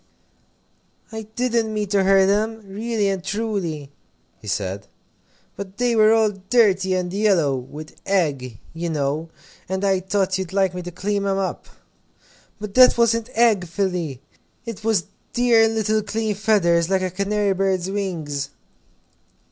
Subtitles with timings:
[1.11, 3.91] "I didn't mean to hurt 'em, really and truly,"
[4.39, 4.87] he said,
[5.55, 9.29] "but they were all dirty and yellow with egg, you know,
[9.69, 11.67] and I thought you'd like me to clean 'em up."
[12.59, 14.23] "But that wasn't egg, Philly
[14.65, 18.49] it was dear little clean feathers, like a canary bird's wings."